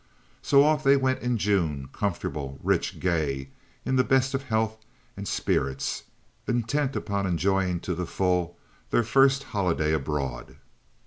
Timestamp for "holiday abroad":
9.43-10.55